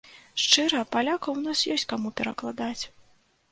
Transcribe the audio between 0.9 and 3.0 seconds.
палякаў у нас ёсць каму перакладаць.